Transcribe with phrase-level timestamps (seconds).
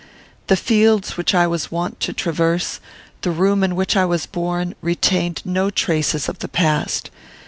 [0.47, 2.79] The fields which I was wont to traverse,
[3.21, 7.11] the room in which I was born, retained no traces of the past.